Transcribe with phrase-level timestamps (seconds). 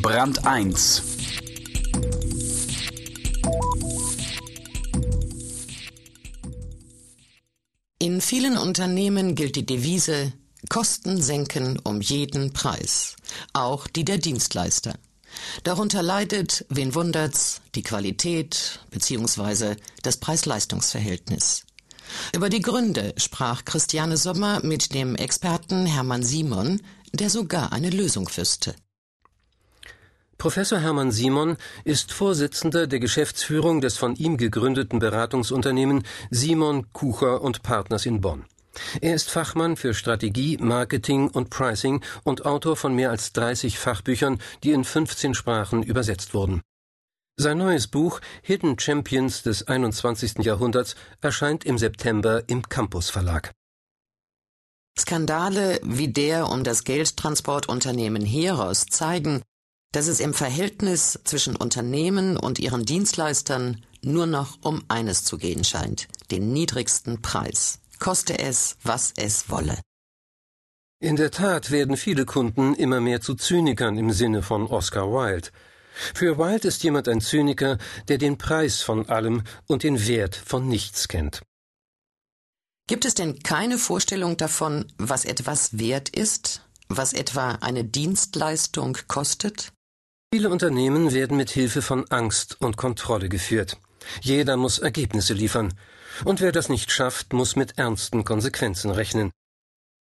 [0.00, 1.02] Brand 1
[7.98, 10.32] In vielen Unternehmen gilt die Devise
[10.68, 13.16] Kosten senken um jeden Preis,
[13.52, 14.94] auch die der Dienstleister.
[15.64, 19.74] Darunter leidet, wen wundert's, die Qualität bzw.
[20.02, 21.64] das Preis-Leistungs-Verhältnis.
[22.32, 28.28] Über die Gründe sprach Christiane Sommer mit dem Experten Hermann Simon, der sogar eine Lösung
[28.36, 28.76] wüsste.
[30.38, 37.64] Professor Hermann Simon ist Vorsitzender der Geschäftsführung des von ihm gegründeten Beratungsunternehmen Simon Kucher und
[37.64, 38.44] Partners in Bonn.
[39.00, 44.40] Er ist Fachmann für Strategie, Marketing und Pricing und Autor von mehr als 30 Fachbüchern,
[44.62, 46.62] die in 15 Sprachen übersetzt wurden.
[47.36, 50.44] Sein neues Buch Hidden Champions des 21.
[50.44, 53.50] Jahrhunderts erscheint im September im Campus Verlag.
[54.96, 59.42] Skandale wie der um das Geldtransportunternehmen Heros zeigen,
[59.92, 65.64] dass es im Verhältnis zwischen Unternehmen und ihren Dienstleistern nur noch um eines zu gehen
[65.64, 69.78] scheint, den niedrigsten Preis, koste es, was es wolle.
[71.00, 75.50] In der Tat werden viele Kunden immer mehr zu Zynikern im Sinne von Oscar Wilde.
[76.14, 77.78] Für Wilde ist jemand ein Zyniker,
[78.08, 81.42] der den Preis von allem und den Wert von nichts kennt.
[82.88, 89.72] Gibt es denn keine Vorstellung davon, was etwas wert ist, was etwa eine Dienstleistung kostet?
[90.30, 93.78] Viele Unternehmen werden mit Hilfe von Angst und Kontrolle geführt.
[94.20, 95.72] Jeder muss Ergebnisse liefern.
[96.24, 99.30] Und wer das nicht schafft, muss mit ernsten Konsequenzen rechnen.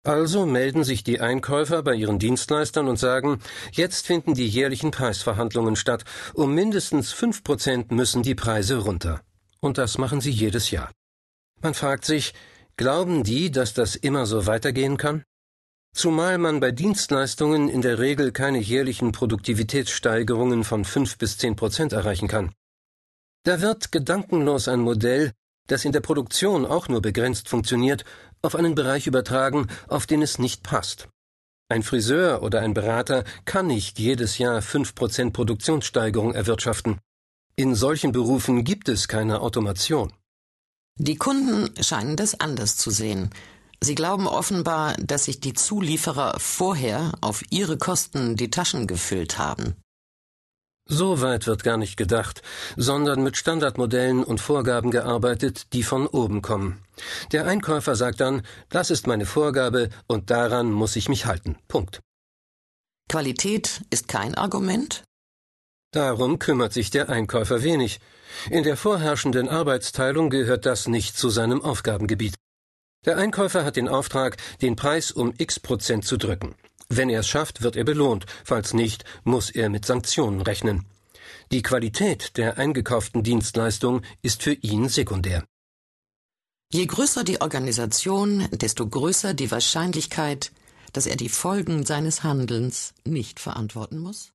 [0.03, 3.41] Also melden sich die Einkäufer bei ihren Dienstleistern und sagen,
[3.73, 6.05] jetzt finden die jährlichen Preisverhandlungen statt.
[6.33, 9.21] Um mindestens fünf Prozent müssen die Preise runter.
[9.61, 10.91] Und das machen sie jedes Jahr.
[11.61, 12.33] Man fragt sich,
[12.79, 15.23] glauben die, dass das immer so weitergehen kann?
[15.95, 21.93] Zumal man bei Dienstleistungen in der Regel keine jährlichen Produktivitätssteigerungen von fünf bis zehn Prozent
[21.93, 22.53] erreichen kann.
[23.45, 25.31] Da wird gedankenlos ein Modell,
[25.69, 28.05] das in der Produktion auch nur begrenzt funktioniert,
[28.43, 31.09] auf einen Bereich übertragen, auf den es nicht passt.
[31.69, 36.99] Ein Friseur oder ein Berater kann nicht jedes Jahr fünf Prozent Produktionssteigerung erwirtschaften.
[37.55, 40.13] In solchen Berufen gibt es keine Automation.
[40.97, 43.31] Die Kunden scheinen das anders zu sehen.
[43.83, 49.77] Sie glauben offenbar, dass sich die Zulieferer vorher auf ihre Kosten die Taschen gefüllt haben.
[50.87, 52.43] So weit wird gar nicht gedacht,
[52.77, 56.83] sondern mit Standardmodellen und Vorgaben gearbeitet, die von oben kommen.
[57.33, 61.57] Der Einkäufer sagt dann, das ist meine Vorgabe und daran muss ich mich halten.
[61.69, 62.01] Punkt.
[63.09, 65.03] Qualität ist kein Argument?
[65.93, 68.01] Darum kümmert sich der Einkäufer wenig.
[68.51, 72.35] In der vorherrschenden Arbeitsteilung gehört das nicht zu seinem Aufgabengebiet.
[73.05, 76.55] Der Einkäufer hat den Auftrag, den Preis um x Prozent zu drücken.
[76.89, 80.87] Wenn er es schafft, wird er belohnt, falls nicht, muss er mit Sanktionen rechnen.
[81.53, 85.45] Die Qualität der eingekauften Dienstleistung ist für ihn sekundär.
[86.73, 90.51] Je größer die Organisation, desto größer die Wahrscheinlichkeit,
[90.93, 94.34] dass er die Folgen seines Handelns nicht verantworten muss?